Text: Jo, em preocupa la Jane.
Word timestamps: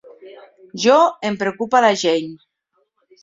Jo, 0.85 0.95
em 1.29 1.37
preocupa 1.43 1.83
la 1.87 1.93
Jane. 2.05 2.33